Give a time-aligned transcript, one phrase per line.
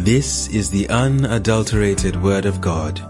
[0.00, 3.02] This is the unadulterated Word of God,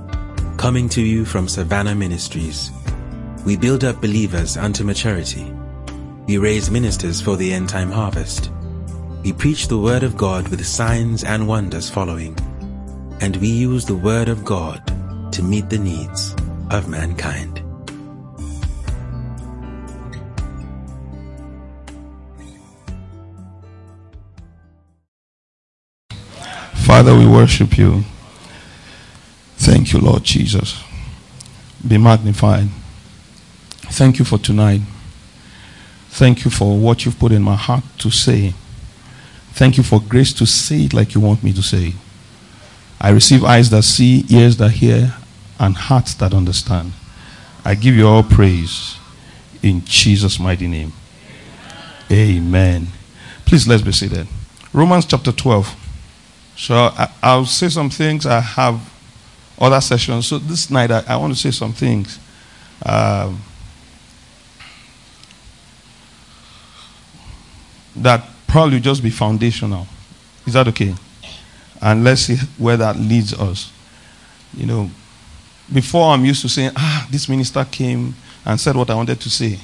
[0.59, 2.73] coming to you from Savannah Ministries.
[3.47, 5.55] We build up believers unto maturity.
[6.27, 8.51] We raise ministers for the end time harvest.
[9.23, 12.37] We preach the Word of God with signs and wonders following.
[13.21, 14.85] And we use the Word of God
[15.33, 16.35] to meet the needs
[16.73, 17.63] of mankind.
[26.81, 28.03] Father, we worship you.
[29.57, 30.83] Thank you, Lord Jesus.
[31.87, 32.69] Be magnified.
[33.93, 34.81] Thank you for tonight.
[36.09, 38.55] Thank you for what you've put in my heart to say.
[39.53, 41.95] Thank you for grace to say it like you want me to say it.
[43.01, 45.15] I receive eyes that see, ears that hear,
[45.59, 46.93] and hearts that understand.
[47.65, 48.99] I give you all praise
[49.63, 50.93] in Jesus' mighty name.
[52.11, 52.89] Amen.
[53.45, 54.27] Please let's be seated.
[54.73, 55.80] Romans chapter 12.
[56.61, 56.75] So
[57.23, 58.27] I, will say some things.
[58.27, 58.79] I have
[59.59, 60.27] other sessions.
[60.27, 62.19] So this night I, I want to say some things.
[62.85, 63.41] Um,
[67.97, 69.87] that probably just be foundational.
[70.47, 70.95] Is that okay?
[71.81, 73.73] And let's see where that leads us.
[74.53, 74.91] You know,
[75.73, 78.15] before I'm used to saying, ah, this minister came
[78.45, 79.59] and said what I wanted to say.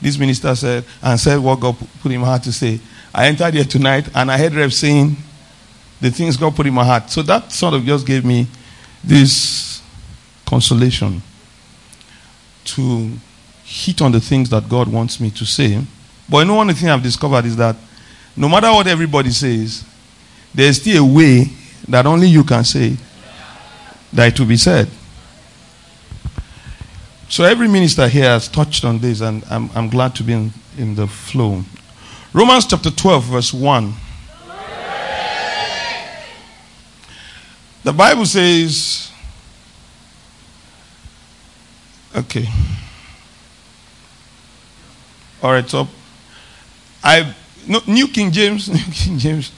[0.00, 2.80] This minister said and said what God put in my heart to say.
[3.14, 5.18] I entered here tonight and I heard Rev saying
[6.04, 7.08] the things God put in my heart.
[7.08, 8.46] So that sort of just gave me
[9.02, 9.80] this
[10.46, 11.22] consolation
[12.64, 13.10] to
[13.64, 15.82] hit on the things that God wants me to say.
[16.28, 17.74] But you know, one thing I've discovered is that
[18.36, 19.82] no matter what everybody says,
[20.54, 21.46] there's still a way
[21.88, 22.98] that only you can say
[24.12, 24.90] that it will be said.
[27.30, 30.52] So every minister here has touched on this, and I'm, I'm glad to be in,
[30.76, 31.62] in the flow.
[32.34, 33.94] Romans chapter 12, verse 1.
[37.84, 39.12] The Bible says,
[42.16, 42.48] okay.
[45.42, 45.86] All right, so
[47.02, 47.34] I
[47.68, 49.52] no, New King James, New King James.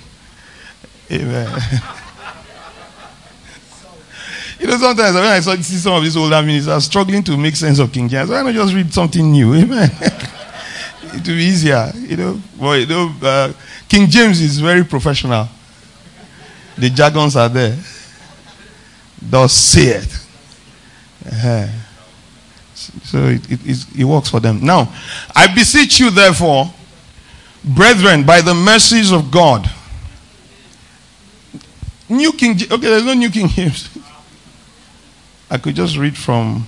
[1.08, 1.46] Amen.
[4.58, 7.78] you know, sometimes when I see some of these older ministers struggling to make sense
[7.78, 9.54] of King James, why not just read something new?
[9.54, 9.88] Amen.
[10.00, 12.40] it will be easier, you know.
[12.58, 13.52] But you know, uh,
[13.88, 15.48] King James is very professional.
[16.76, 17.78] The jargons are there.
[19.28, 20.18] Thus say it.
[21.26, 21.66] Uh-huh.
[22.74, 24.64] So it, it, it works for them.
[24.64, 24.92] Now,
[25.34, 26.72] I beseech you, therefore,
[27.64, 29.68] brethren, by the mercies of God.
[32.08, 33.88] New King, okay, there's no New King James.
[35.50, 36.66] I could just read from.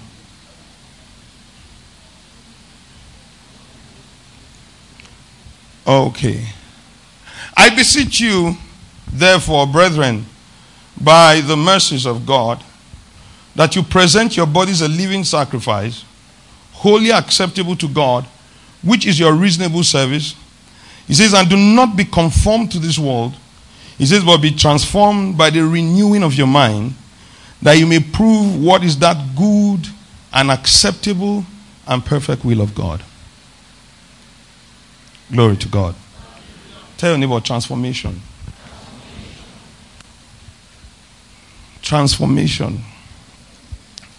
[5.86, 6.46] Okay.
[7.56, 8.56] I beseech you,
[9.10, 10.26] therefore, brethren,
[11.00, 12.62] by the mercies of God,
[13.54, 16.04] that you present your bodies a living sacrifice,
[16.72, 18.24] holy acceptable to God,
[18.82, 20.34] which is your reasonable service.
[21.06, 23.34] He says, and do not be conformed to this world.
[23.96, 26.94] He says, but be transformed by the renewing of your mind,
[27.62, 29.88] that you may prove what is that good
[30.32, 31.44] and acceptable
[31.86, 33.02] and perfect will of God.
[35.32, 35.94] Glory to God.
[36.96, 38.20] Tell your neighbor transformation.
[41.88, 42.78] Transformation.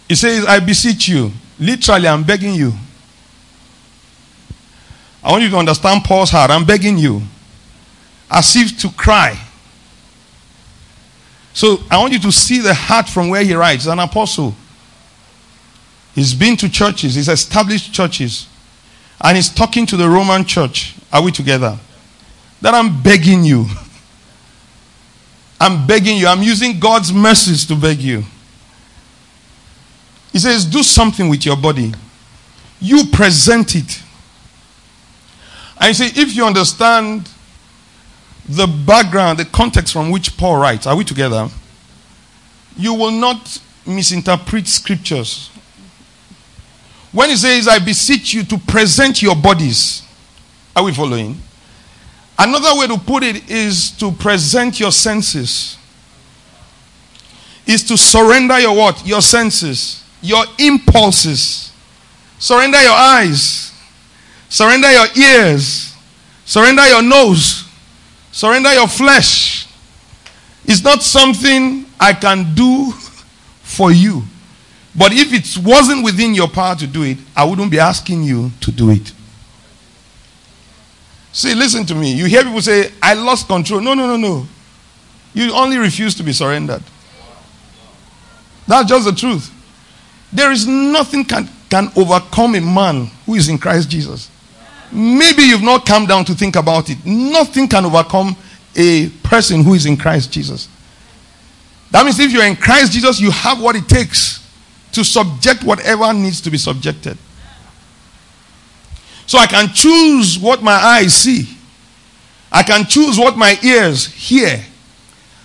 [0.08, 1.30] He says, I beseech you.
[1.56, 2.72] Literally, I'm begging you.
[5.22, 6.50] I want you to understand Paul's heart.
[6.50, 7.22] I'm begging you.
[8.28, 9.40] As if to cry.
[11.52, 13.86] So I want you to see the heart from where he writes.
[13.86, 14.52] An apostle.
[16.16, 18.48] He's been to churches, he's established churches.
[19.20, 20.96] And he's talking to the Roman church.
[21.12, 21.78] Are we together?
[22.62, 23.66] That I'm begging you.
[25.60, 26.26] I'm begging you.
[26.26, 28.24] I'm using God's mercies to beg you.
[30.32, 31.92] He says, Do something with your body.
[32.80, 34.02] You present it.
[35.78, 37.28] And you see, if you understand
[38.48, 41.48] the background, the context from which Paul writes, are we together?
[42.76, 45.50] You will not misinterpret scriptures.
[47.12, 50.02] When he says, I beseech you to present your bodies,
[50.74, 51.40] are we following?
[52.42, 55.76] Another way to put it is to present your senses.
[57.66, 59.06] Is to surrender your what?
[59.06, 61.70] Your senses, your impulses.
[62.38, 63.74] Surrender your eyes.
[64.48, 65.94] Surrender your ears.
[66.46, 67.68] Surrender your nose.
[68.32, 69.66] Surrender your flesh.
[70.64, 72.90] It's not something I can do
[73.62, 74.22] for you.
[74.96, 78.50] But if it wasn't within your power to do it, I wouldn't be asking you
[78.62, 79.12] to do it.
[81.32, 82.12] See, listen to me.
[82.12, 83.80] You hear people say, I lost control.
[83.80, 84.46] No, no, no, no.
[85.32, 86.82] You only refuse to be surrendered.
[88.66, 89.52] That's just the truth.
[90.32, 94.30] There is nothing can, can overcome a man who is in Christ Jesus.
[94.92, 96.98] Maybe you've not come down to think about it.
[97.04, 98.36] Nothing can overcome
[98.76, 100.68] a person who is in Christ Jesus.
[101.90, 104.46] That means if you're in Christ Jesus, you have what it takes
[104.92, 107.16] to subject whatever needs to be subjected.
[109.30, 111.56] So I can choose what my eyes see.
[112.50, 114.60] I can choose what my ears hear.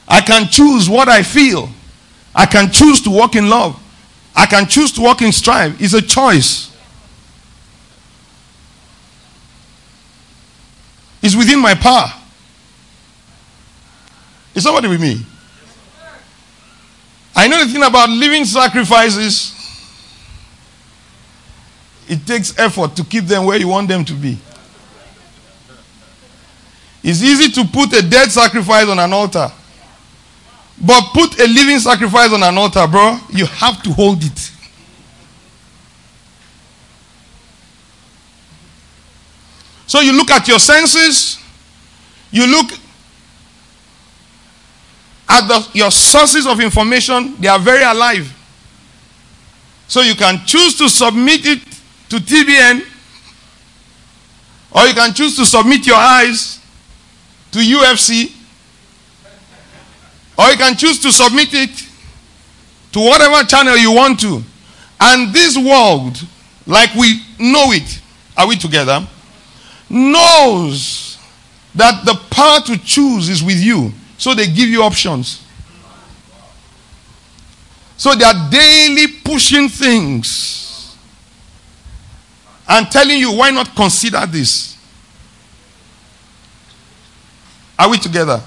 [0.08, 1.70] I can choose what I feel.
[2.34, 3.80] I can choose to walk in love.
[4.36, 5.80] I can choose to walk in strife.
[5.80, 6.76] It's a choice.
[11.22, 12.12] It's within my power.
[14.56, 15.24] Is somebody with me?
[17.36, 19.55] I know the thing about living sacrifices.
[22.08, 24.38] It takes effort to keep them where you want them to be.
[27.04, 29.52] It's easy to put a dead sacrifice on an altar.
[30.82, 33.18] But put a living sacrifice on an altar, bro.
[33.30, 34.52] You have to hold it.
[39.88, 41.40] So you look at your senses,
[42.32, 42.72] you look
[45.30, 48.32] at the, your sources of information, they are very alive.
[49.88, 51.65] So you can choose to submit it
[52.10, 52.86] to TBN,
[54.72, 56.60] or you can choose to submit your eyes
[57.52, 58.32] to UFC,
[60.38, 61.88] or you can choose to submit it
[62.92, 64.44] to whatever channel you want to.
[65.00, 66.18] And this world,
[66.68, 68.02] like we know it,
[68.38, 69.08] are we together?
[69.90, 71.18] Knows
[71.74, 73.92] that the power to choose is with you.
[74.18, 75.46] So they give you options.
[77.98, 80.65] So they are daily pushing things
[82.68, 84.78] and telling you, why not consider this?
[87.78, 88.42] Are we together?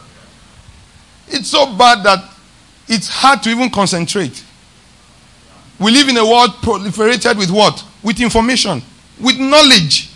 [1.29, 2.25] It's so bad that
[2.88, 4.43] it's hard to even concentrate.
[5.79, 7.85] We live in a world proliferated with what?
[8.03, 8.82] With information,
[9.20, 10.11] with knowledge.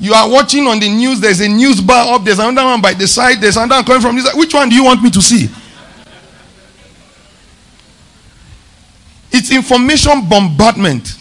[0.00, 2.94] You are watching on the news, there's a news bar up, there's another one by
[2.94, 4.38] the side, there's another coming from this side.
[4.38, 5.48] Which one do you want me to see?
[9.30, 11.14] It's information bombardment.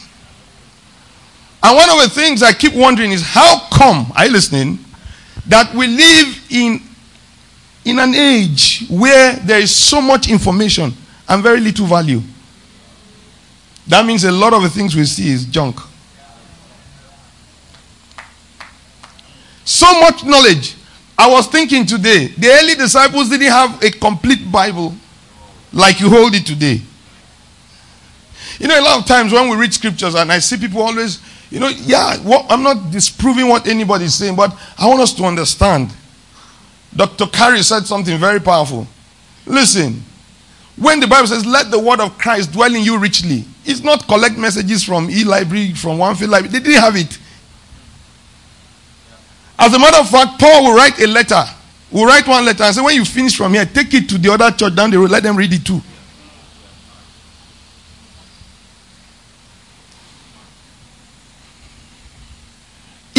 [1.63, 4.79] And one of the things I keep wondering is how come, are you listening,
[5.47, 6.81] that we live in
[7.87, 10.91] in an age where there is so much information
[11.29, 12.21] and very little value.
[13.87, 15.79] That means a lot of the things we see is junk.
[19.63, 20.75] So much knowledge.
[21.17, 24.93] I was thinking today, the early disciples didn't have a complete Bible
[25.71, 26.81] like you hold it today.
[28.59, 31.21] You know, a lot of times when we read scriptures and I see people always,
[31.49, 35.13] you know, yeah, what, I'm not disproving what anybody is saying, but I want us
[35.13, 35.91] to understand
[36.95, 37.27] Dr.
[37.27, 38.87] Carey said something very powerful.
[39.45, 40.03] Listen,
[40.75, 44.07] when the Bible says, let the word of Christ dwell in you richly, it's not
[44.07, 46.51] collect messages from e library, from one field library.
[46.51, 47.17] They didn't have it.
[49.59, 51.43] As a matter of fact, Paul will write a letter.
[51.91, 54.31] Will write one letter and say, when you finish from here, take it to the
[54.31, 55.81] other church down the road, let them read it too.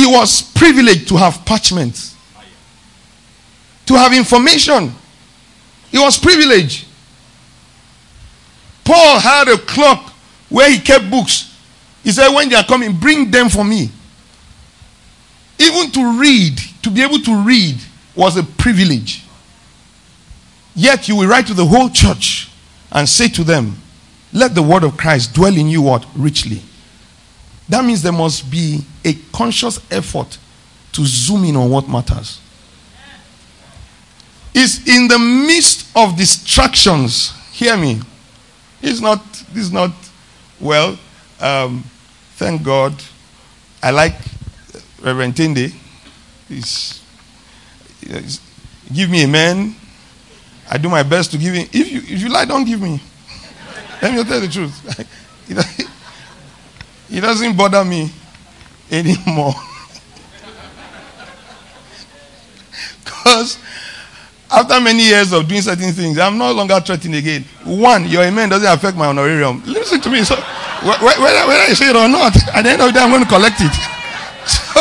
[0.01, 2.15] It was privileged to have parchments
[3.89, 4.93] to have information.
[5.91, 6.87] It was privilege.
[8.85, 10.13] Paul had a clock
[10.51, 11.57] where he kept books.
[12.05, 13.91] He said, When they are coming, bring them for me.
[15.59, 17.77] Even to read, to be able to read,
[18.15, 19.25] was a privilege.
[20.75, 22.51] Yet you will write to the whole church
[22.93, 23.79] and say to them,
[24.35, 26.05] Let the word of Christ dwell in you what?
[26.15, 26.63] Richly.
[27.69, 30.39] That means there must be a conscious effort
[30.93, 32.41] to zoom in on what matters
[34.55, 37.33] It's in the midst of distractions.
[37.53, 38.01] Hear me.
[38.81, 39.21] It's not,
[39.55, 39.93] it's not,
[40.59, 40.99] well,
[41.41, 41.85] um,
[42.37, 42.95] thank God.
[43.83, 44.15] I like
[45.03, 45.73] Reverend Tinde.
[46.49, 47.03] He's,
[48.01, 48.41] he's,
[48.93, 49.77] give me a man.
[50.71, 51.69] I do my best to give him.
[51.73, 53.01] If you, if you like, don't give me.
[54.03, 55.95] Let me tell you the truth.
[57.11, 58.11] It doesn't bother me
[58.91, 59.55] anymore.
[63.05, 63.59] Because
[64.51, 67.45] after many years of doing certain things, I'm no longer threatened again.
[67.65, 69.63] One, your amen doesn't affect my honorarium.
[69.67, 70.25] Listen to me.
[70.25, 73.11] So, whether, whether I say it or not, at the end of the day, I'm
[73.11, 73.73] going to collect it.
[74.49, 74.81] So,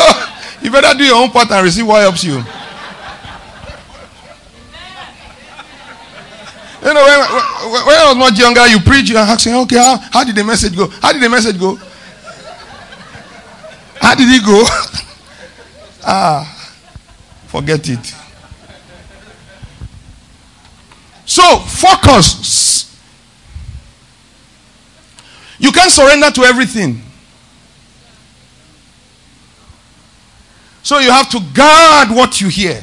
[0.62, 2.36] you better do your own part and receive what helps you.
[6.80, 10.24] You know, when, when, I was much younger, you preach, you ask, okay, how, how
[10.24, 10.86] did the message go?
[10.86, 11.78] How did the message go?
[14.08, 14.64] How did it go?
[16.02, 16.72] ah,
[17.46, 18.14] forget it.
[21.26, 22.98] So, focus.
[25.58, 27.02] You can't surrender to everything.
[30.82, 32.82] So, you have to guard what you hear.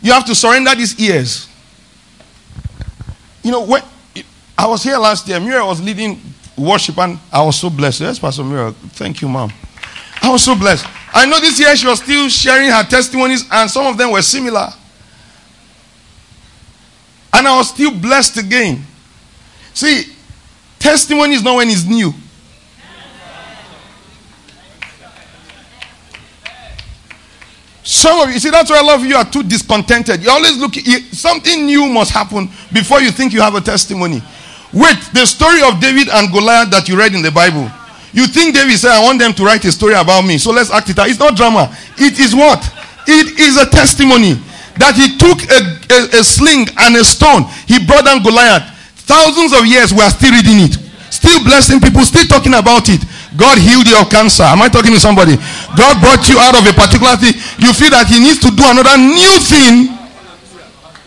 [0.00, 1.48] You have to surrender these ears.
[3.42, 3.82] You know, when
[4.56, 6.20] I was here last year, Mira was leading
[6.56, 8.02] worship and I was so blessed.
[8.02, 8.70] Yes, Pastor Mira.
[8.70, 9.52] Thank you, mom.
[10.24, 10.86] I was so blessed.
[11.12, 14.22] I know this year she was still sharing her testimonies, and some of them were
[14.22, 14.72] similar.
[17.30, 18.82] And I was still blessed again.
[19.74, 20.04] See,
[20.78, 22.14] testimony is not when it's new.
[27.82, 30.22] Some of you, see, that's why a lot of you are too discontented.
[30.22, 30.74] You always look,
[31.12, 34.22] something new must happen before you think you have a testimony.
[34.72, 37.70] Wait, the story of David and Goliath that you read in the Bible.
[38.14, 40.70] You think David said, I want them to write a story about me, so let's
[40.70, 41.10] act it out.
[41.10, 41.74] It's not drama.
[41.98, 42.62] It is what?
[43.10, 44.38] It is a testimony
[44.78, 47.42] that he took a, a, a sling and a stone.
[47.66, 48.70] He brought down Goliath.
[49.02, 50.78] Thousands of years we are still reading it.
[51.10, 53.02] Still blessing people, still talking about it.
[53.34, 54.46] God healed your cancer.
[54.46, 55.34] Am I talking to somebody?
[55.74, 57.34] God brought you out of a particular thing.
[57.58, 59.90] You feel that He needs to do another new thing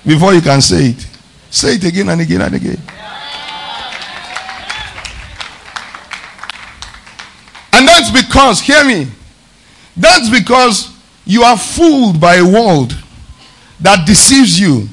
[0.03, 1.07] before you can say it.
[1.49, 2.79] Say it again and again and again.
[7.73, 9.07] And that's because, hear me,
[9.95, 10.95] that's because
[11.25, 12.93] you are fooled by a world
[13.79, 14.87] that deceives you,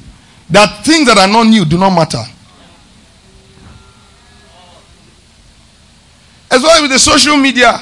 [0.49, 2.21] that things that are not new do not matter.
[6.51, 7.81] As well with the social media,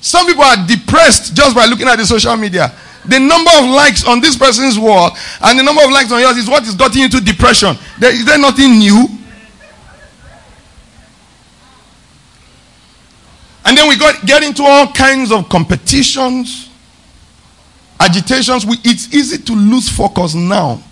[0.00, 2.72] some people are depressed just by looking at the social media.
[3.04, 6.36] The number of likes on this person's wall and the number of likes on yours
[6.36, 7.76] is what is getting you into depression.
[7.98, 9.17] There, is there nothing new?
[13.68, 16.70] And then we got get into all kinds of competitions,
[18.00, 18.64] agitations.
[18.64, 20.82] We, it's easy to lose focus now.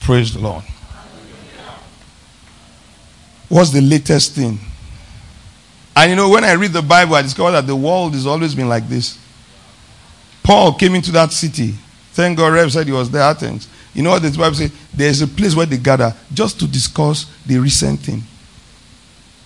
[0.00, 0.64] Praise the Lord.
[3.48, 4.58] What's the latest thing?
[5.94, 8.56] And you know, when I read the Bible, I discover that the world has always
[8.56, 9.16] been like this.
[10.42, 11.76] Paul came into that city.
[12.10, 13.68] Thank God, Rev said he was there, Athens.
[13.94, 14.72] You know what the Bible says?
[14.94, 18.22] There's a place where they gather just to discuss the recent thing.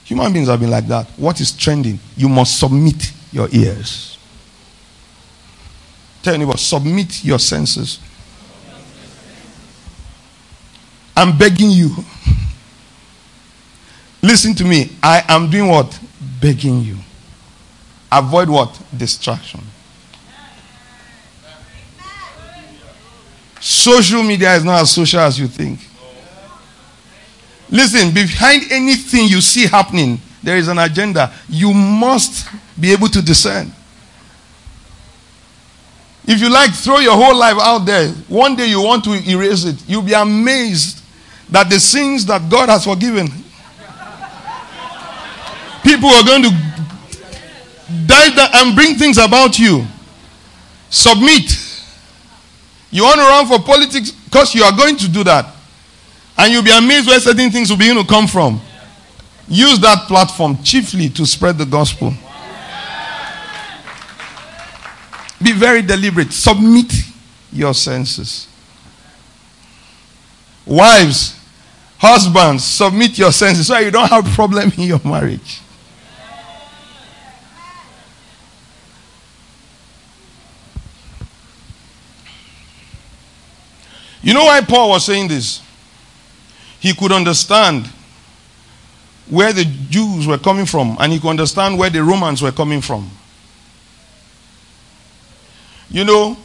[0.05, 1.09] Human beings have been like that.
[1.17, 1.99] What is trending?
[2.17, 4.19] You must submit your ears.
[6.23, 7.99] Tell anybody, submit your senses.
[11.17, 11.91] I'm begging you.
[14.23, 14.91] Listen to me.
[15.03, 15.99] I am doing what?
[16.41, 16.99] Begging you.
[18.13, 18.81] Avoid what?
[18.97, 19.61] Distraction.
[23.67, 25.81] Social media is not as social as you think.
[27.69, 31.33] Listen, behind anything you see happening, there is an agenda.
[31.49, 33.73] You must be able to discern.
[36.29, 38.11] If you like, throw your whole life out there.
[38.29, 39.83] One day you want to erase it.
[39.89, 41.03] You'll be amazed
[41.51, 43.27] that the sins that God has forgiven,
[45.83, 46.51] people are going to
[48.07, 49.85] die and bring things about you.
[50.89, 51.66] Submit.
[52.91, 55.47] You want to run for politics because you are going to do that.
[56.39, 58.61] And you'll be amazed where certain things will begin to come from.
[59.49, 62.13] Use that platform chiefly to spread the gospel.
[65.43, 66.33] Be very deliberate.
[66.33, 66.93] Submit
[67.53, 68.49] your senses.
[70.65, 71.39] Wives,
[71.99, 75.61] husbands, submit your senses so you don't have problem in your marriage.
[84.27, 85.63] You know why Paul was saying this?
[86.81, 87.87] He could understand
[89.31, 92.81] where the Jews were coming from and he could understand where the Romans were coming
[92.81, 93.09] from.
[95.89, 96.37] You know,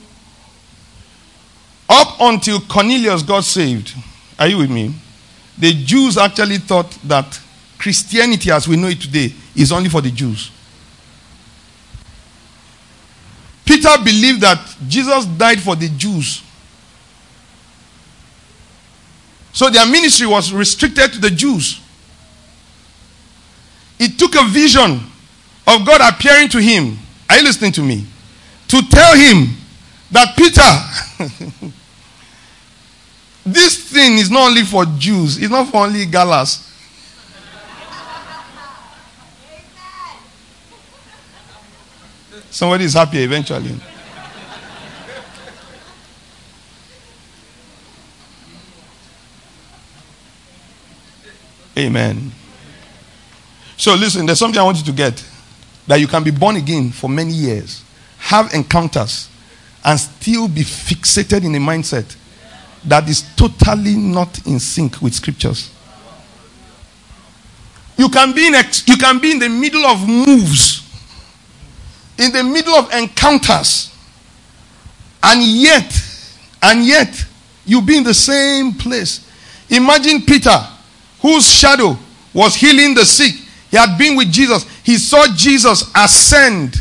[1.89, 3.95] up until Cornelius got saved,
[4.37, 4.93] are you with me?
[5.57, 7.39] The Jews actually thought that
[7.79, 10.51] Christianity as we know it today is only for the Jews.
[13.65, 16.43] Peter believed that Jesus died for the Jews
[19.53, 21.81] So their ministry was restricted to the Jews.
[23.99, 24.99] It took a vision
[25.67, 26.97] of God appearing to him.
[27.29, 28.05] Are you listening to me?
[28.69, 29.55] To tell him
[30.11, 31.71] that Peter,
[33.45, 36.67] this thing is not only for Jews, it's not for only Galas.
[42.49, 43.75] Somebody is happy eventually.
[51.77, 52.31] Amen.
[53.77, 55.23] So listen, there's something I want you to get
[55.87, 57.83] that you can be born again for many years,
[58.17, 59.29] have encounters,
[59.83, 62.15] and still be fixated in a mindset
[62.85, 65.71] that is totally not in sync with scriptures.
[67.97, 70.81] You can be in ex- you can be in the middle of moves,
[72.17, 73.93] in the middle of encounters,
[75.23, 75.93] and yet,
[76.63, 77.25] and yet,
[77.65, 79.27] you be in the same place.
[79.69, 80.57] Imagine Peter,
[81.21, 81.97] whose shadow
[82.33, 83.33] was healing the sick.
[83.69, 84.65] He had been with Jesus.
[84.83, 86.75] He saw Jesus ascend.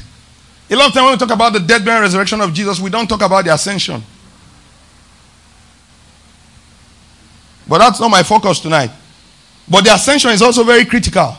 [0.69, 2.91] A lot of time when we talk about the death, burial, resurrection of Jesus, we
[2.91, 4.03] don't talk about the ascension.
[7.69, 8.91] But that's not my focus tonight.
[9.69, 11.37] But the ascension is also very critical.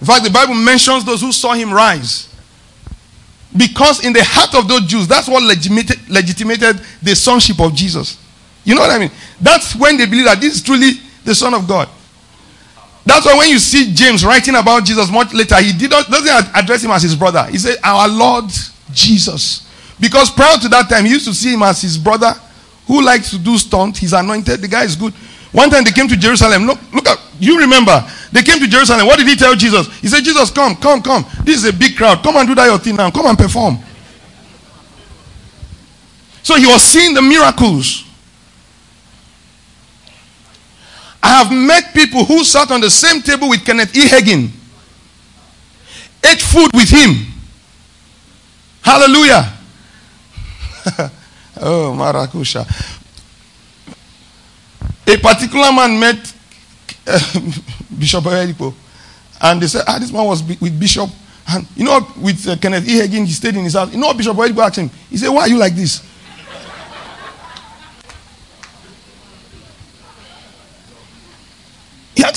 [0.00, 2.28] In fact, the Bible mentions those who saw him rise.
[3.56, 8.18] Because in the heart of those Jews, that's what legitimated, legitimated the sonship of Jesus.
[8.64, 9.10] You know what I mean?
[9.40, 10.92] That's when they believe that this is truly
[11.24, 11.88] the Son of God.
[13.04, 16.54] That's why when you see James writing about Jesus much later, he did not, doesn't
[16.54, 17.44] address him as his brother.
[17.44, 18.50] He said, Our Lord
[18.92, 19.66] Jesus.
[19.98, 22.32] Because prior to that time, he used to see him as his brother
[22.86, 23.98] who likes to do stunt.
[23.98, 24.60] He's anointed.
[24.60, 25.12] The guy is good.
[25.52, 26.64] One time they came to Jerusalem.
[26.64, 28.04] Look, look at you remember.
[28.32, 29.06] They came to Jerusalem.
[29.06, 29.86] What did he tell Jesus?
[30.00, 31.24] He said, Jesus, come, come, come.
[31.42, 32.22] This is a big crowd.
[32.22, 33.10] Come and do that your thing now.
[33.10, 33.78] Come and perform.
[36.42, 38.04] So he was seeing the miracles.
[41.22, 44.08] I have met people who sat on the same table with Kenneth E.
[44.08, 44.48] Hagin,
[46.24, 47.26] ate food with him.
[48.82, 49.52] Hallelujah.
[51.60, 52.64] oh, Marakusha.
[55.06, 56.34] A particular man met
[57.06, 57.18] uh,
[57.98, 58.72] Bishop Oyedepo,
[59.42, 61.10] and they said, ah, this man was with Bishop.
[61.48, 63.00] And you know, with uh, Kenneth E.
[63.00, 63.92] Hagin, he stayed in his house.
[63.92, 64.90] You know Bishop Oyedepo asked him?
[65.10, 66.02] He said, Why are you like this?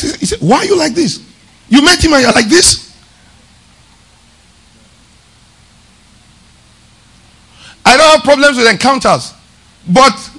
[0.04, 1.24] He, said, Why are you like this?
[1.70, 2.94] You met him and you're like this?
[7.86, 9.34] I don't have problems with encounters,
[9.90, 10.32] but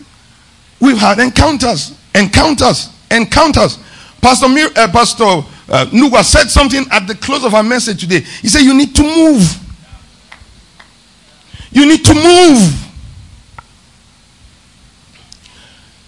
[0.81, 3.79] we've had encounters, encounters, encounters.
[4.21, 8.21] Pastor, Mir, uh, Pastor uh, Nuga said something at the close of our message today.
[8.21, 9.61] He said, You need to move.
[11.71, 12.81] You need to move.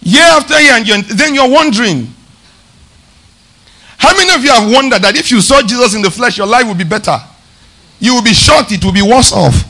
[0.01, 2.13] Year after year, and then you're wondering,
[4.07, 6.47] how many of you have wondered that if you saw Jesus in the flesh, your
[6.47, 7.17] life would be better?
[7.99, 9.65] You will be shocked, it will be worse off.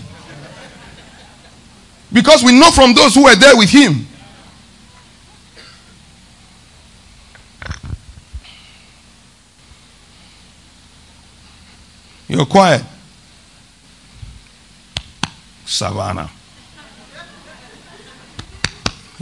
[2.13, 4.05] Because we know from those who were there with him.
[12.27, 12.83] You're quiet.
[15.65, 16.29] Savannah.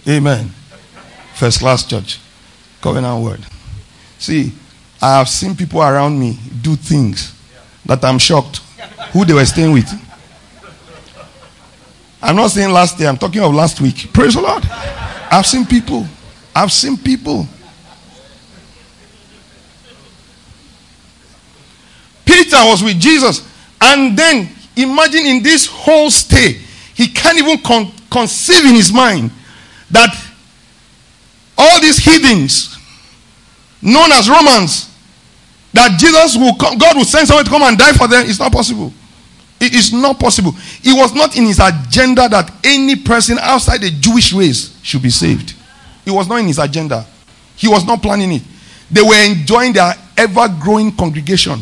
[0.08, 0.50] Amen.
[1.36, 2.20] First class church.
[2.82, 3.46] Covenant word.
[4.20, 4.52] See,
[5.02, 7.34] I have seen people around me do things
[7.86, 8.62] that I'm shocked
[9.12, 9.90] who they were staying with.
[12.22, 14.12] I'm not saying last year, I'm talking of last week.
[14.12, 14.64] Praise the Lord.
[15.32, 16.06] I've seen people.
[16.56, 17.48] I've seen people.
[22.26, 23.48] Peter was with Jesus,
[23.80, 26.60] and then imagine in this whole stay,
[26.96, 29.30] he can't even con- conceive in his mind
[29.92, 30.10] that
[31.58, 32.75] all these heathens,
[33.82, 34.92] known as Romans,
[35.74, 38.26] that Jesus will come, God will send someone to come and die for them.
[38.26, 38.94] It's not possible.
[39.60, 40.54] It is not possible.
[40.84, 45.10] It was not in his agenda that any person outside the Jewish race should be
[45.10, 45.54] saved.
[46.06, 47.06] It was not in his agenda.
[47.56, 48.42] He was not planning it.
[48.92, 51.62] They were enjoying their ever growing congregation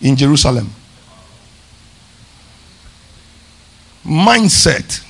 [0.00, 0.70] in Jerusalem.
[4.04, 5.04] Mindset.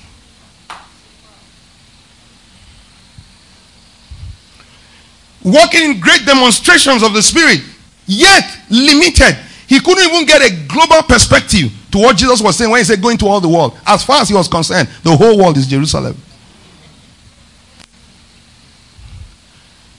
[5.44, 7.61] Working in great demonstrations of the Spirit,
[8.07, 9.37] yet limited.
[9.68, 13.01] He couldn't even get a global perspective to what Jesus was saying when he said,
[13.01, 13.79] Going to all the world.
[13.87, 16.16] As far as he was concerned, the whole world is Jerusalem.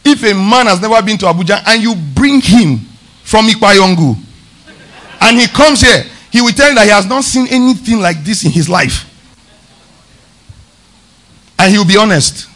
[0.04, 2.80] If a man has never been to Abuja and you bring him
[3.24, 4.16] from Ikpayongu
[5.22, 8.24] and he comes here, he will tell you that he has not seen anything like
[8.24, 9.06] this in his life.
[11.60, 12.49] And he will be honest.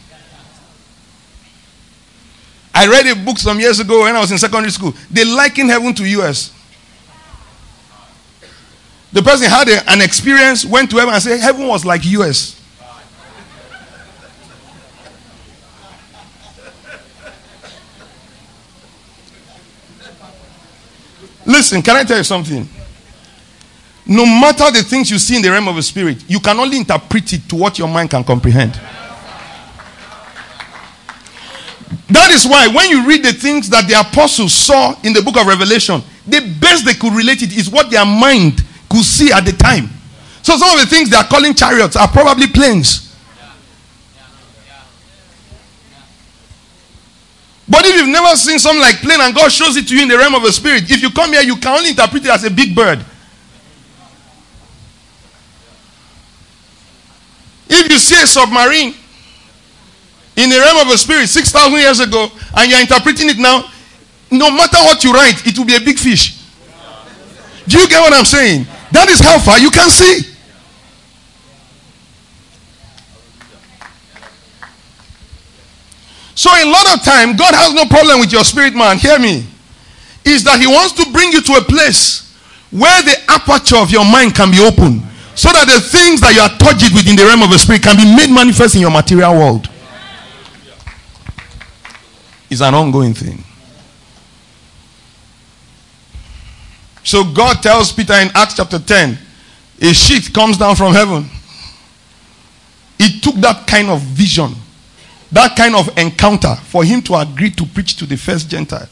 [2.73, 4.93] I read a book some years ago when I was in secondary school.
[5.11, 6.51] They liken heaven to US.
[9.11, 12.59] The person had a, an experience, went to heaven and said, Heaven was like US.
[21.45, 22.67] Listen, can I tell you something?
[24.05, 26.77] No matter the things you see in the realm of the spirit, you can only
[26.77, 28.79] interpret it to what your mind can comprehend.
[32.09, 35.37] That is why when you read the things that the apostles saw in the book
[35.37, 39.45] of Revelation, the best they could relate it is what their mind could see at
[39.45, 39.89] the time.
[40.41, 43.03] So some of the things they are calling chariots are probably planes.
[47.67, 50.07] But if you've never seen something like plane and God shows it to you in
[50.09, 52.43] the realm of the spirit, if you come here, you can only interpret it as
[52.43, 53.03] a big bird.
[57.69, 58.93] If you see a submarine,
[60.35, 63.65] in the realm of the spirit 6,000 years ago and you're interpreting it now,
[64.31, 66.41] no matter what you write, it will be a big fish.
[67.67, 68.65] Do you get what I'm saying?
[68.91, 70.33] That is how far you can see.
[76.35, 78.97] So a lot of time, God has no problem with your spirit man.
[78.97, 79.45] Hear me.
[80.25, 82.35] Is that He wants to bring you to a place
[82.71, 85.01] where the aperture of your mind can be open.
[85.35, 87.81] So that the things that you are touched with in the realm of the spirit
[87.81, 89.69] can be made manifest in your material world.
[92.53, 93.43] It's an ongoing thing.
[97.03, 99.17] So God tells Peter in Acts chapter 10,
[99.81, 101.25] a sheet comes down from heaven.
[102.99, 104.51] It took that kind of vision,
[105.31, 108.87] that kind of encounter for him to agree to preach to the first Gentile.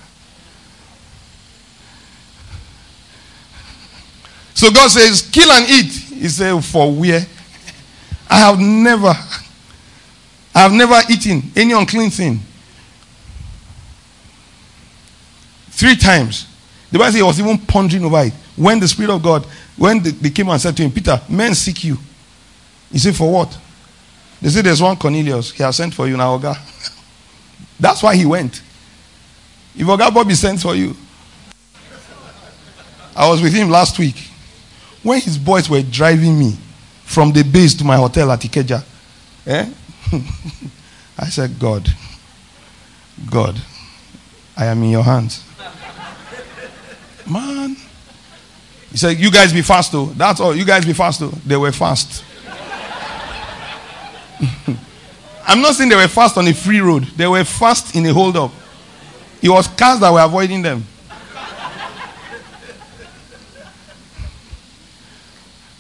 [4.56, 5.92] So God says, kill and eat.
[5.92, 7.22] He said, for where?
[8.30, 9.14] I have never,
[10.56, 12.40] I have never eaten any unclean thing.
[15.82, 16.46] Three times.
[16.92, 18.34] The Bible says he was even pondering over it.
[18.56, 19.44] When the Spirit of God,
[19.76, 21.98] when they, came and said to him, Peter, men seek you.
[22.92, 23.58] He said, For what?
[24.40, 25.50] They said, There's one Cornelius.
[25.52, 26.56] He has sent for you now, Oga.
[27.80, 28.62] That's why he went.
[29.76, 30.96] If Oga Bobby sent for you.
[33.16, 34.18] I was with him last week.
[35.02, 36.58] When his boys were driving me
[37.06, 38.84] from the base to my hotel at Ikeja,
[39.48, 39.68] eh?
[41.18, 41.90] I said, God,
[43.32, 43.60] God,
[44.56, 45.44] I am in your hands.
[47.30, 47.76] Man.
[48.92, 50.06] He said, You guys be fast, though.
[50.06, 50.56] That's all.
[50.56, 51.34] You guys be fast, though.
[51.46, 52.24] They were fast.
[55.48, 58.14] I'm not saying they were fast on a free road, they were fast in a
[58.14, 58.52] hold up.
[59.42, 60.86] It was cars that were avoiding them.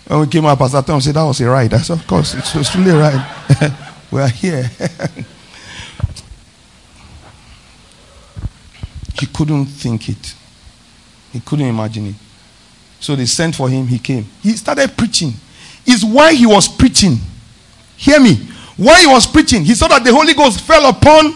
[0.07, 1.73] when we came up, Pastor Tom said, That was a ride.
[1.73, 3.23] I said, Of course, it's, it's really a ride.
[4.11, 4.63] we are here.
[9.19, 10.35] he couldn't think it.
[11.31, 12.15] He couldn't imagine it.
[12.99, 13.87] So they sent for him.
[13.87, 14.25] He came.
[14.41, 15.33] He started preaching.
[15.85, 17.17] Is why he was preaching.
[17.97, 18.35] Hear me.
[18.77, 19.63] Why he was preaching.
[19.63, 21.35] He saw that the Holy Ghost fell upon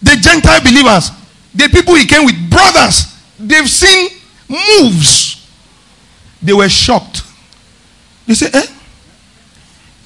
[0.00, 1.10] the Gentile believers.
[1.54, 3.14] The people he came with, brothers.
[3.38, 4.10] They've seen
[4.48, 5.46] moves.
[6.42, 7.22] They were shocked.
[8.26, 8.66] They said, eh?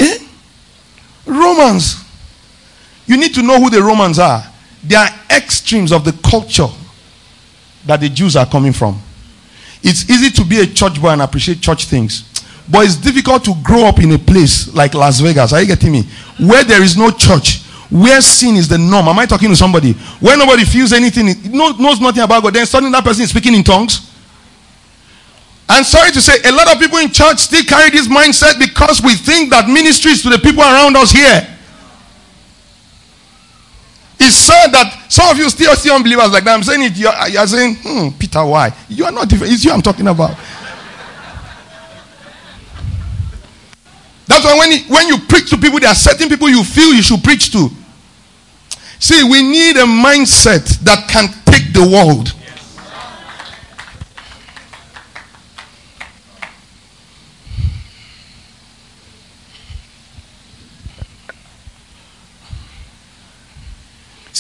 [0.01, 0.19] Eh?
[1.27, 1.97] Romans.
[3.07, 4.45] You need to know who the Romans are.
[4.83, 6.69] They are extremes of the culture
[7.87, 9.01] that the Jews are coming from.
[9.83, 12.29] It's easy to be a church boy and appreciate church things.
[12.71, 15.53] But it's difficult to grow up in a place like Las Vegas.
[15.53, 16.05] Are you getting me?
[16.39, 19.09] Where there is no church, where sin is the norm.
[19.09, 19.93] Am I talking to somebody?
[20.21, 23.65] Where nobody feels anything, knows nothing about God, then suddenly that person is speaking in
[23.65, 24.09] tongues.
[25.69, 29.03] I'm sorry to say, a lot of people in church still carry this mindset because
[29.03, 31.49] we think that ministry is to the people around us here.
[34.25, 36.55] It's sad that some of you still see unbelievers like that.
[36.55, 38.73] I'm saying it, you're, you're saying, hmm, Peter, why?
[38.89, 39.53] You are not different.
[39.53, 40.39] It's you I'm talking about.
[44.29, 47.03] That's why when, when you preach to people, there are certain people you feel you
[47.03, 47.69] should preach to.
[49.01, 52.33] See, we need a mindset that can take the world.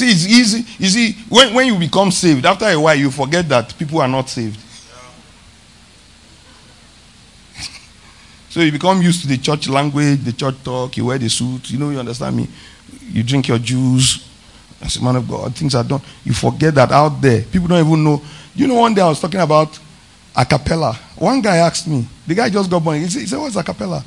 [0.02, 0.64] See, it's easy.
[0.82, 4.08] You see, when, when you become saved, after a while, you forget that people are
[4.08, 4.58] not saved.
[8.48, 11.70] so you become used to the church language, the church talk, you wear the suit,
[11.70, 12.48] you know, you understand me.
[13.12, 14.28] You drink your juice.
[14.80, 16.00] As a man of God, things are done.
[16.24, 18.20] You forget that out there, people don't even know.
[18.56, 19.78] You know, one day I was talking about
[20.34, 20.98] a cappella.
[21.14, 22.98] One guy asked me, the guy just got born.
[22.98, 24.04] He said, he said What's a cappella?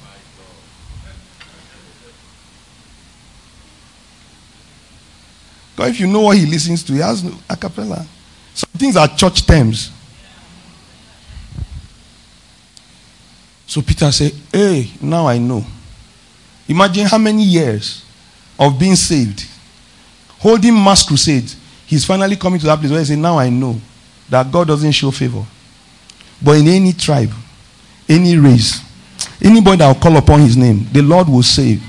[5.75, 8.05] Because if you know what he listens to, he has a cappella.
[8.53, 9.91] Some things are church terms.
[13.67, 15.65] So Peter said, Hey, now I know.
[16.67, 18.05] Imagine how many years
[18.57, 19.45] of being saved,
[20.39, 21.57] holding mass crusades.
[21.85, 23.79] He's finally coming to that place where he said, Now I know
[24.29, 25.45] that God doesn't show favor.
[26.41, 27.31] But in any tribe,
[28.07, 28.79] any race,
[29.41, 31.83] anybody that will call upon his name, the Lord will save.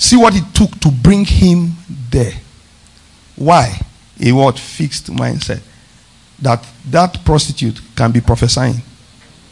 [0.00, 1.72] See what it took to bring him
[2.10, 2.32] there.
[3.36, 3.78] Why?
[4.18, 5.60] A what fixed mindset.
[6.40, 8.80] That that prostitute can be prophesying.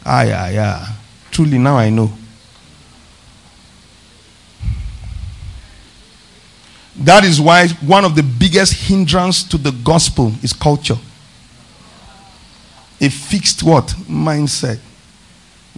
[0.03, 0.87] Ah yeah, yeah.
[1.29, 2.11] Truly now I know.
[6.95, 10.97] That is why one of the biggest hindrance to the gospel is culture.
[12.99, 13.85] A fixed what?
[14.09, 14.79] Mindset.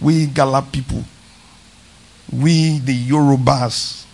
[0.00, 1.04] We Gala people.
[2.32, 4.06] We the Yorubas.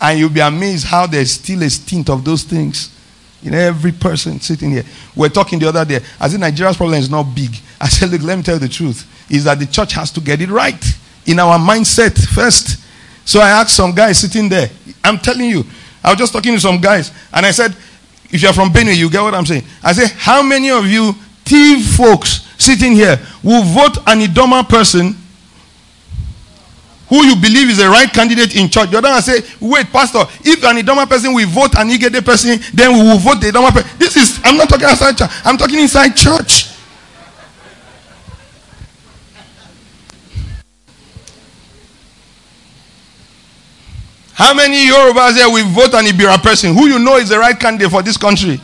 [0.00, 2.94] And you'll be amazed how there's still a stint of those things
[3.42, 4.84] in every person sitting here.
[5.14, 6.00] We're talking the other day.
[6.20, 7.50] I said Nigeria's problem is not big.
[7.80, 9.06] I said, look, let me tell you the truth.
[9.30, 10.82] Is that the church has to get it right
[11.26, 12.82] in our mindset first.
[13.24, 14.70] So I asked some guys sitting there.
[15.04, 15.64] I'm telling you,
[16.02, 17.76] I was just talking to some guys, and I said,
[18.30, 19.64] if you're from Benue, you get what I'm saying.
[19.82, 25.16] I said, how many of you Tiv folks sitting here will vote an Idoma person
[27.08, 28.90] who you believe is the right candidate in church.
[28.90, 32.58] The other one say, wait, pastor, if an Idoma person will vote an Igede person,
[32.74, 33.88] then we will vote the Idoma person.
[33.98, 35.30] This is, I'm not talking outside church.
[35.44, 36.68] I'm talking inside church.
[44.38, 47.58] How many Yorubas here will vote an Ibira person who you know is the right
[47.58, 48.60] candidate for this country?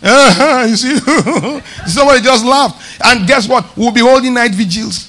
[0.00, 0.96] Uh-huh, you see,
[1.90, 2.80] somebody just laughed.
[3.04, 3.76] And guess what?
[3.76, 5.07] We'll be holding night vigils,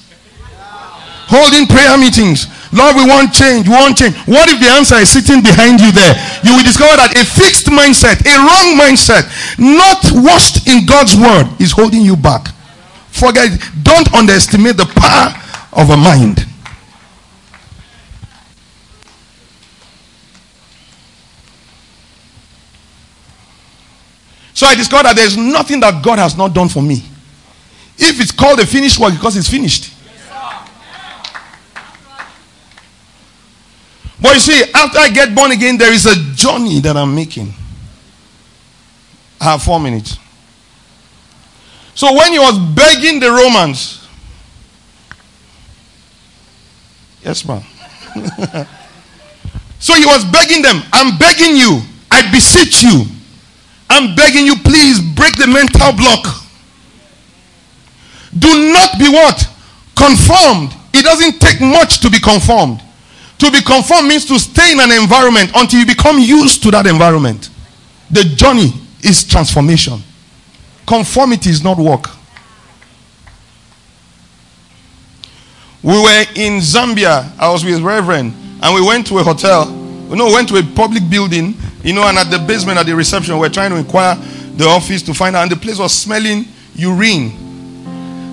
[1.30, 2.50] holding prayer meetings.
[2.74, 3.70] Lord, we want change.
[3.70, 4.18] We want change.
[4.26, 6.14] What if the answer is sitting behind you there?
[6.42, 11.46] You will discover that a fixed mindset, a wrong mindset, not washed in God's word,
[11.62, 12.50] is holding you back.
[13.10, 13.60] Forget it.
[13.82, 15.34] Don't underestimate the power
[15.72, 16.46] of a mind.
[24.54, 27.02] So I discovered that there's nothing that God has not done for me.
[27.96, 29.90] If it's called a finished work, because it's finished.
[34.20, 37.54] But you see, after I get born again, there is a journey that I'm making.
[39.40, 40.18] I have four minutes.
[41.94, 44.06] So when he was begging the Romans,
[47.22, 47.62] yes, ma'am.
[49.78, 51.80] so he was begging them, I'm begging you,
[52.10, 53.04] I beseech you
[53.90, 56.24] I'm begging you, please break the mental block.
[58.38, 59.44] Do not be what?
[59.96, 60.72] Conformed.
[60.94, 62.80] It doesn't take much to be conformed.
[63.40, 66.86] To be conformed means to stay in an environment until you become used to that
[66.86, 67.50] environment.
[68.10, 68.72] The journey
[69.02, 70.02] is transformation.
[70.86, 72.06] Conformity is not work.
[75.82, 77.30] We were in Zambia.
[77.38, 79.66] I was with Reverend, and we went to a hotel.
[80.08, 82.94] We know, went to a public building you know, and at the basement at the
[82.94, 84.14] reception, we're trying to inquire
[84.56, 87.30] the office to find out, and the place was smelling urine.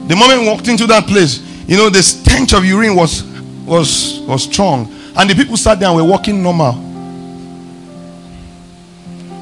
[0.07, 3.23] The moment we walked into that place, you know, the stench of urine was
[3.65, 4.93] was was strong.
[5.17, 6.73] And the people sat there and were walking normal.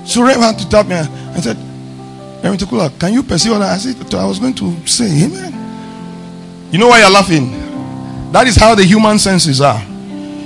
[0.05, 1.57] So Rev had to tap me and said,
[2.37, 4.13] Reverend Tokula, can you perceive what I said?
[4.13, 6.69] I was going to say, Amen.
[6.71, 8.31] You know why you're laughing?
[8.31, 9.83] That is how the human senses are.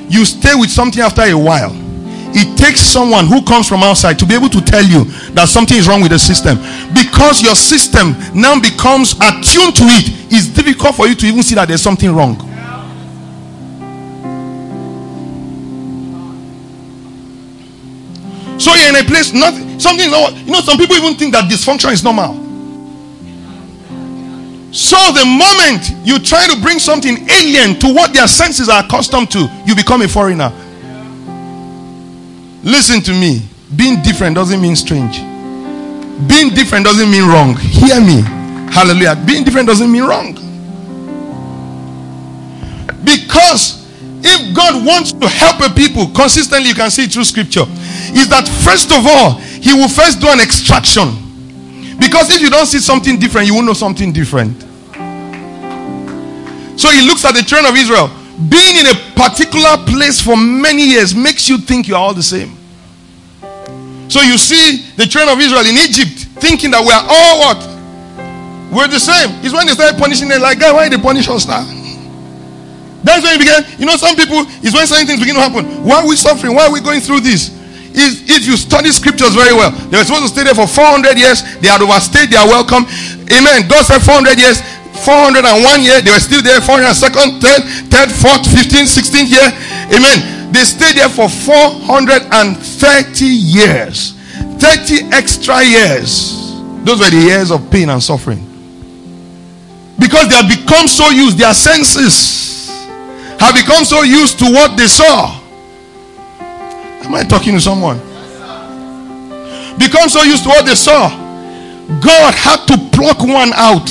[0.10, 1.76] You stay with something after a while
[2.32, 5.78] it takes someone who comes from outside to be able to tell you that something
[5.78, 6.58] is wrong with the system
[6.94, 11.56] because your system now becomes attuned to it it's difficult for you to even see
[11.56, 12.38] that there's something wrong
[18.60, 21.92] so you're in a place nothing something you know some people even think that dysfunction
[21.92, 22.36] is normal
[24.72, 29.32] so the moment you try to bring something alien to what their senses are accustomed
[29.32, 30.54] to you become a foreigner
[32.64, 33.42] Listen to me.
[33.76, 35.20] Being different doesn't mean strange.
[36.28, 37.56] Being different doesn't mean wrong.
[37.56, 38.22] Hear me.
[38.72, 39.16] Hallelujah.
[39.26, 40.34] Being different doesn't mean wrong.
[43.04, 43.88] Because
[44.22, 47.66] if God wants to help a people consistently, you can see through scripture,
[48.16, 51.10] is that first of all, He will first do an extraction.
[52.00, 54.62] Because if you don't see something different, you will know something different.
[56.80, 58.10] So He looks at the children of Israel
[58.48, 62.24] being in a particular place for many years makes you think you are all the
[62.24, 62.56] same.
[64.08, 67.60] So you see the children of Israel in Egypt thinking that we are all what?
[68.72, 69.44] We're the same.
[69.44, 71.68] It's when they started punishing them, like, God, why did they punish us now?
[73.04, 73.66] That's when it began.
[73.78, 75.84] You know, some people, it's when certain things begin to happen.
[75.84, 76.56] Why are we suffering?
[76.56, 77.52] Why are we going through this?
[77.94, 81.18] Is if you study scriptures very well, they were supposed to stay there for 400
[81.18, 81.42] years.
[81.60, 82.86] They had overstayed their welcome.
[83.34, 83.68] Amen.
[83.68, 84.62] God said 400 years.
[85.06, 86.60] 401 year, they were still there.
[86.60, 89.50] 402nd, 3rd, 3rd, 4th, 15th, 16th year.
[89.96, 90.52] Amen.
[90.52, 94.14] They stayed there for 430 years.
[94.60, 96.36] 30 extra years.
[96.84, 98.46] Those were the years of pain and suffering.
[100.00, 102.70] Because they have become so used, their senses
[103.40, 105.39] have become so used to what they saw.
[107.04, 107.98] Am I talking to someone?
[109.78, 111.10] Become so used to what they saw.
[112.02, 113.88] God had to pluck one out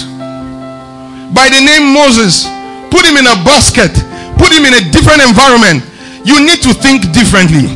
[1.34, 2.46] by the name Moses,
[2.90, 3.92] put him in a basket,
[4.38, 5.84] put him in a different environment.
[6.24, 7.68] You need to think differently.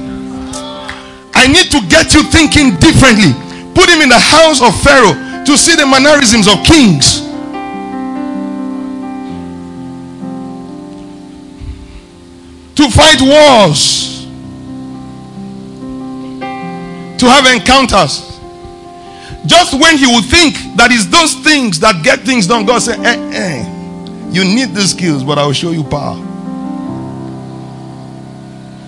[1.34, 3.32] I need to get you thinking differently.
[3.74, 7.20] Put him in the house of Pharaoh to see the mannerisms of kings.
[12.76, 14.11] To fight wars.
[17.22, 18.40] To have encounters.
[19.46, 22.98] Just when he would think that it's those things that get things done, God said,
[22.98, 26.18] eh, eh, you need the skills, but I will show you power.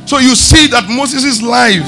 [0.05, 1.87] So you see that Moses' life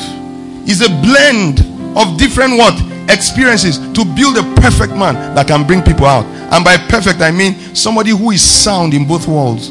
[0.70, 1.66] is a blend
[1.98, 2.78] of different what?
[3.10, 6.26] Experiences to build a perfect man that can bring people out.
[6.54, 9.70] And by perfect, I mean somebody who is sound in both worlds.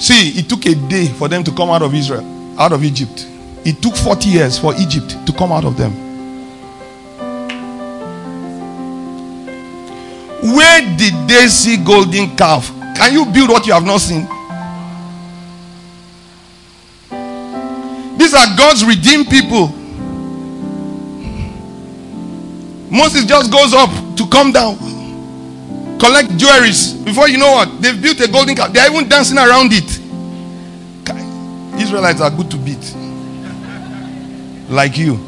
[0.00, 2.24] See, it took a day for them to come out of Israel,
[2.58, 3.26] out of Egypt.
[3.66, 5.92] It took 40 years for Egypt to come out of them.
[10.42, 12.70] Where did they see golden calf?
[12.96, 14.22] Can you build what you have not seen?
[18.16, 19.68] These are God's redeemed people.
[22.90, 24.76] Moses just goes up to come down,
[26.00, 27.04] collect jewelries.
[27.04, 28.72] Before you know what, they've built a golden calf.
[28.72, 30.00] They're even dancing around it.
[31.80, 32.94] Israelites are good to beat,
[34.68, 35.18] like you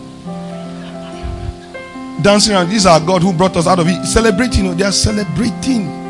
[2.22, 2.72] dancing around.
[2.72, 4.04] Is our God who brought us out of it.
[4.04, 6.00] Celebrating, they are celebrating.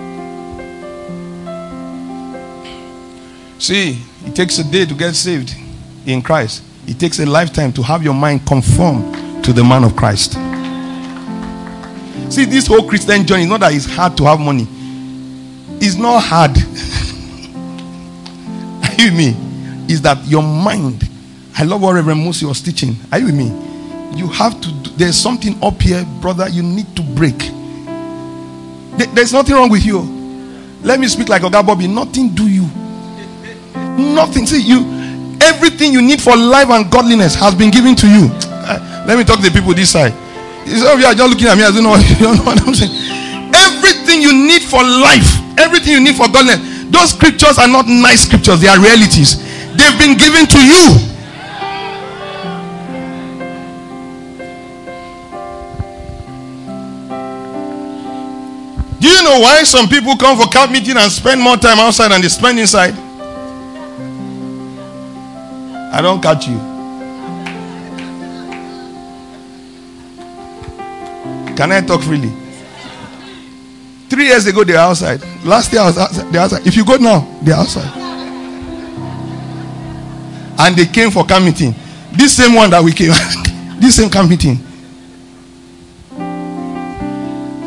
[3.59, 5.55] See, it takes a day to get saved
[6.07, 6.62] in Christ.
[6.87, 10.37] It takes a lifetime to have your mind conform to the man of Christ.
[12.33, 14.66] See, this whole Christian journey, not that it's hard to have money.
[15.83, 16.53] It's not hard.
[18.83, 19.37] Are you with me?
[19.92, 21.07] Is that your mind?
[21.59, 22.97] I love what Reverend Mosi was teaching.
[23.12, 23.49] Are you with me?
[24.16, 27.37] You have to, do, there's something up here, brother, you need to break.
[29.14, 30.01] There's nothing wrong with you.
[30.83, 31.87] Let me speak like Oga Bobby.
[31.87, 32.66] Nothing do you.
[33.99, 34.47] Nothing.
[34.47, 34.81] See, you,
[35.42, 38.31] everything you need for life and godliness has been given to you.
[38.33, 40.14] Uh, let me talk to the people this side.
[40.66, 42.44] Some of oh, you are just looking at me as you know, you don't know
[42.44, 42.94] what I'm saying.
[43.55, 45.27] Everything you need for life,
[45.59, 49.42] everything you need for godliness, those scriptures are not nice scriptures, they are realities.
[49.77, 51.12] They've been given to you.
[59.01, 62.12] Do you know why some people come for camp meeting and spend more time outside
[62.12, 62.94] than they spend inside?
[65.92, 66.72] I don't catch you.
[71.62, 72.29] Can I talk freely?
[74.09, 75.22] Three years ago, they were outside.
[75.44, 76.33] Last year, I was outside.
[76.33, 76.66] They're outside.
[76.66, 77.88] If you go now, they're outside.
[80.59, 81.72] And they came for camp meeting.
[82.11, 83.11] This same one that we came,
[83.81, 84.59] this same camp meeting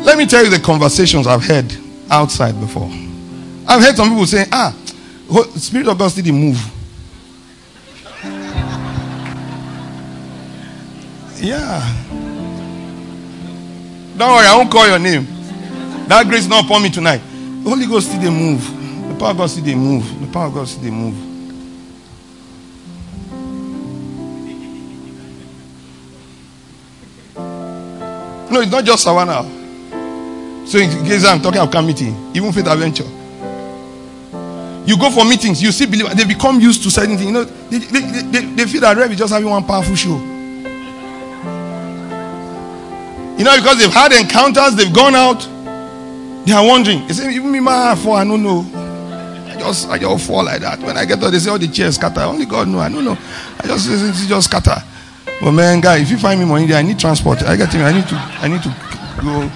[0.04, 1.64] Let me tell you the conversations I've had
[2.10, 2.90] outside before.
[3.66, 4.72] I've heard some people saying, ah,
[5.56, 6.60] Spirit of God didn't move.
[11.38, 12.25] Yeah.
[14.16, 15.26] Don't worry, I won't call your name.
[16.08, 17.18] That grace is not upon me tonight.
[17.18, 18.62] The Holy Ghost didn't move.
[19.08, 20.20] The power of God didn't move.
[20.20, 21.14] The power of God didn't move.
[28.50, 29.42] No, it's not just Savannah.
[30.66, 33.04] So in case I'm talking about committee, even faith adventure.
[34.86, 37.26] You go for meetings, you see believers, they become used to certain things.
[37.26, 40.35] You know, they, they, they, they feel that Rev is just having one powerful show.
[43.38, 45.40] You know, because they've had encounters, they've gone out,
[46.46, 47.08] they are wondering.
[47.12, 48.64] Say, even me, my for I don't know.
[49.46, 50.80] I just I just fall like that.
[50.80, 52.20] When I get there, they say all the chairs scatter.
[52.20, 52.78] Only God know.
[52.78, 53.18] I don't know.
[53.58, 54.76] I just it's just scatter.
[55.40, 57.42] But man, guy, if you find me money there, I need transport.
[57.42, 57.82] I get me.
[57.82, 58.74] I need to I need to
[59.22, 59.50] go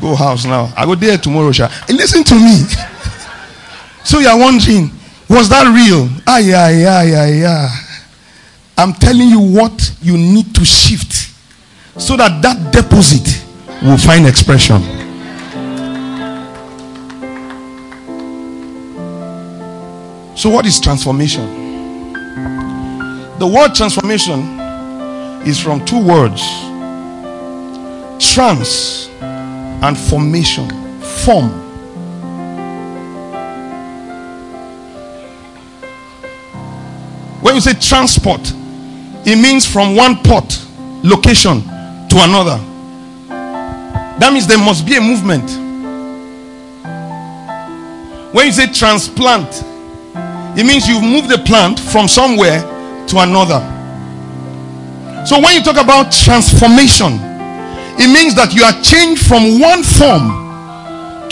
[0.00, 0.72] Go house now.
[0.76, 1.68] I go there tomorrow, Sha.
[1.88, 2.56] Listen to me.
[4.04, 4.90] so you are wondering,
[5.28, 6.08] was that real?
[6.26, 7.68] Ah, yeah, yeah, yeah, yeah.
[8.76, 11.32] I'm telling you what you need to shift
[11.98, 13.35] so that that deposit
[13.82, 14.80] will find expression.
[20.36, 21.44] So, what is transformation?
[23.38, 24.40] The word transformation
[25.46, 26.42] is from two words
[28.18, 29.08] trans
[29.82, 30.68] and formation.
[31.24, 31.48] Form.
[37.42, 38.40] When you say transport,
[39.24, 40.62] it means from one port,
[41.02, 41.62] location,
[42.08, 42.60] to another.
[44.18, 45.50] That means there must be a movement.
[48.34, 49.48] When you say transplant,
[50.58, 52.60] it means you've moved the plant from somewhere
[53.08, 53.60] to another.
[55.26, 57.18] So when you talk about transformation,
[57.98, 60.28] It means that you are changed from one form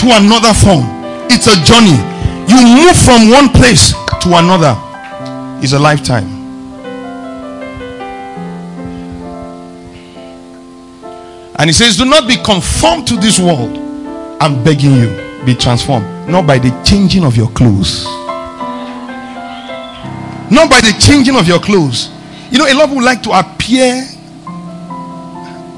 [0.00, 0.80] to another form.
[1.28, 2.00] It's a journey.
[2.48, 3.92] You move from one place
[4.24, 4.72] to another.
[5.62, 6.33] It's a lifetime.
[11.56, 13.78] And he says, Do not be conformed to this world.
[14.40, 16.28] I'm begging you, be transformed.
[16.28, 18.04] Not by the changing of your clothes.
[20.50, 22.10] Not by the changing of your clothes.
[22.50, 24.06] You know, a lot of people like to appear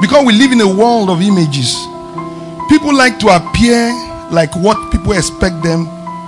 [0.00, 1.74] because we live in a world of images.
[2.68, 3.92] People like to appear
[4.30, 5.86] like what people expect them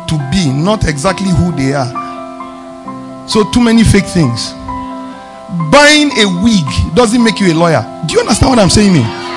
[0.09, 3.29] to be, not exactly who they are.
[3.29, 4.53] So, too many fake things.
[5.71, 7.83] Buying a wig doesn't make you a lawyer.
[8.07, 8.93] Do you understand what I'm saying?
[8.93, 9.28] Me?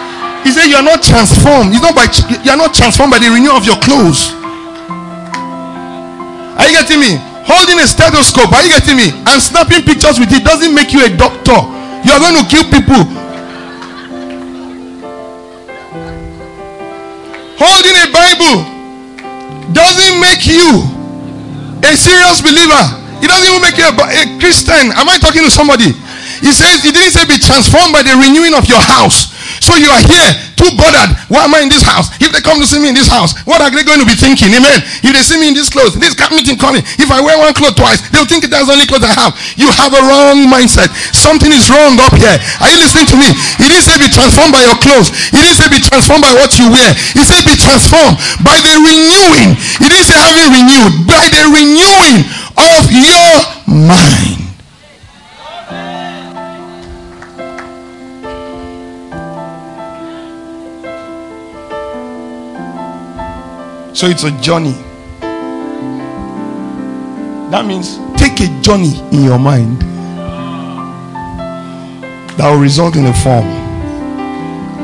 [0.43, 1.73] He said, You are not transformed.
[1.73, 2.09] It's not by
[2.41, 4.33] you are not transformed by the renewal of your clothes.
[6.57, 7.17] Are you getting me?
[7.45, 9.09] Holding a stethoscope, are you getting me?
[9.25, 11.57] And snapping pictures with it doesn't make you a doctor.
[12.05, 13.01] You are going to kill people.
[17.57, 18.65] Holding a Bible
[19.73, 20.85] doesn't make you
[21.81, 22.83] a serious believer.
[23.21, 24.93] It doesn't even make you a, a Christian.
[24.97, 25.93] Am I talking to somebody?
[26.41, 29.30] He says, He didn't say be transformed by the renewing of your house.
[29.71, 31.15] So you are here too bothered.
[31.31, 32.11] Why am I in this house?
[32.19, 34.19] If they come to see me in this house, what are they going to be
[34.19, 34.51] thinking?
[34.51, 34.83] Amen.
[34.99, 37.79] If they see me in this clothes, this meeting coming, if I wear one cloth
[37.79, 39.31] twice, they'll think that's the only clothes I have.
[39.55, 40.91] You have a wrong mindset.
[41.15, 42.35] Something is wrong up here.
[42.59, 43.31] Are you listening to me?
[43.63, 45.07] He didn't say be transformed by your clothes.
[45.31, 46.91] He didn't say be transformed by what you wear.
[47.15, 49.55] He said be transformed by the renewing.
[49.55, 51.07] He didn't say having renewed.
[51.07, 52.27] By the renewing
[52.59, 53.31] of your
[53.71, 54.40] mind.
[64.01, 64.71] So it's a journey.
[67.51, 69.79] That means take a journey in your mind
[72.35, 73.45] that will result in a form.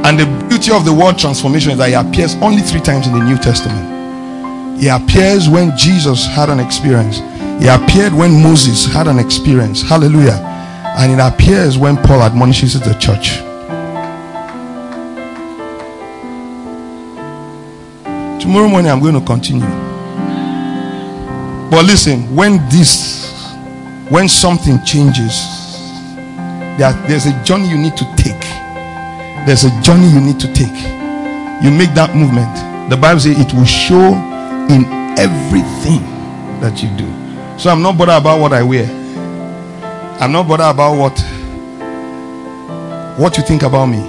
[0.05, 3.13] And the beauty of the word transformation is that it appears only three times in
[3.13, 4.84] the New Testament.
[4.84, 7.18] It appears when Jesus had an experience.
[7.59, 9.82] It appeared when Moses had an experience.
[9.82, 10.38] Hallelujah.
[10.99, 13.47] And it appears when Paul admonishes the church.
[18.48, 19.68] Tomorrow morning I'm going to continue.
[21.70, 23.54] But listen, when this,
[24.08, 25.36] when something changes,
[26.80, 28.39] there, there's a journey you need to take.
[29.45, 30.72] There's a journey you need to take.
[31.62, 32.89] You make that movement.
[32.89, 34.16] The Bible says it will show
[34.72, 34.86] in
[35.20, 36.00] everything
[36.62, 37.60] that you do.
[37.60, 38.86] So I'm not bothered about what I wear.
[40.22, 41.20] I'm not bothered about what
[43.20, 44.00] what you think about me.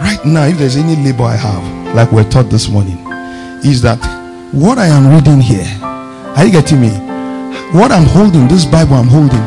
[0.00, 3.07] Right now, if there's any labor I have, like we're taught this morning,
[3.64, 3.98] is that
[4.52, 6.90] what I am reading here, are you getting me?
[7.72, 9.42] What I'm holding, this Bible I'm holding,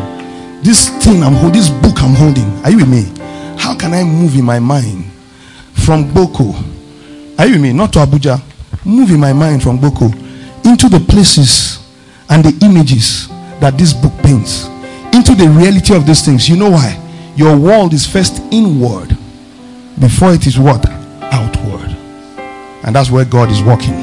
[0.62, 3.12] this thing I'm holding, this book I'm holding, are you with me?
[3.57, 5.05] How can I move in my mind
[5.74, 6.53] from Boko?
[7.38, 7.74] Are you with me?
[7.74, 8.39] Not to Abuja.
[8.86, 10.05] Move in my mind from Boko
[10.64, 11.80] into the places
[12.30, 13.28] and the images
[13.59, 14.66] that this book paints,
[15.14, 16.47] into the reality of these things.
[16.49, 16.97] You know why?
[17.36, 19.09] Your world is first inward
[19.99, 20.86] before it is what?
[22.84, 23.93] And that's where God is working.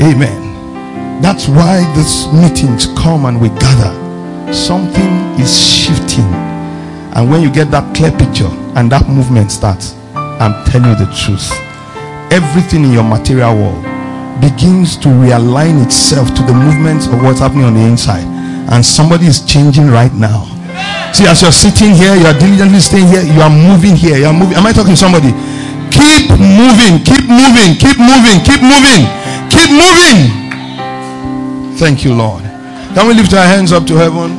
[0.00, 1.22] Amen.
[1.22, 3.92] That's why these meetings come and we gather.
[4.52, 6.28] Something is shifting.
[7.14, 11.08] And when you get that clear picture and that movement starts, I'm telling you the
[11.14, 11.48] truth.
[12.32, 13.84] Everything in your material world
[14.42, 18.26] begins to realign itself to the movements of what's happening on the inside.
[18.68, 20.50] And somebody is changing right now.
[21.14, 24.18] See, as you're sitting here, you are diligently staying here, you are moving here.
[24.18, 24.58] You are moving.
[24.58, 25.30] Am I talking to somebody?
[25.94, 29.02] Keep moving, keep moving, keep moving, keep moving,
[29.48, 30.18] keep moving.
[31.78, 32.42] Thank you, Lord.
[32.94, 34.30] Can we lift our hands up to heaven?